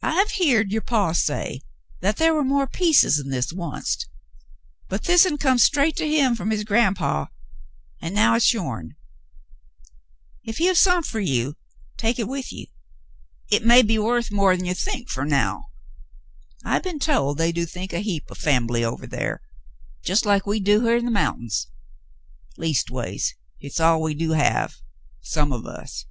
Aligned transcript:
"I've 0.00 0.30
heered 0.30 0.72
your 0.72 0.80
paw 0.80 1.12
say 1.12 1.60
'at 2.00 2.16
ther 2.16 2.32
war 2.32 2.42
more 2.42 2.66
pleces'n 2.66 3.28
this, 3.28 3.52
oncet, 3.52 4.06
but 4.88 5.02
this'n 5.04 5.36
come 5.36 5.58
straight 5.58 5.94
to 5.96 6.08
him 6.08 6.34
from 6.34 6.48
his 6.50 6.64
grand 6.64 6.96
paw, 6.96 7.28
an' 8.00 8.14
now 8.14 8.32
hit's 8.32 8.54
yourn. 8.54 8.96
If 10.42 10.56
he 10.56 10.64
have 10.68 10.78
sont 10.78 11.04
fer 11.04 11.20
ye, 11.20 11.52
take 11.98 12.16
hit 12.16 12.28
with 12.28 12.50
ye. 12.50 12.72
Hit 13.50 13.62
may 13.62 13.82
be 13.82 13.98
wuth 13.98 14.30
more'n 14.30 14.64
you 14.64 14.72
think 14.72 15.10
fer 15.10 15.26
now. 15.26 15.66
I 16.64 16.78
been 16.78 16.98
told 16.98 17.36
they 17.36 17.52
do 17.52 17.66
think 17.66 17.92
a 17.92 17.98
heap 18.00 18.30
o' 18.30 18.34
fambly 18.34 18.82
ovah 18.82 19.08
thar, 19.10 19.42
jest 20.02 20.24
like 20.24 20.46
we 20.46 20.60
do 20.60 20.80
here 20.86 20.96
in 20.96 21.04
the 21.04 21.10
mountins. 21.10 21.66
Leastways, 22.56 23.34
hit's 23.58 23.80
all 23.80 24.00
we 24.00 24.14
do 24.14 24.30
have— 24.30 24.76
some 25.20 25.52
of 25.52 25.66
us. 25.66 26.06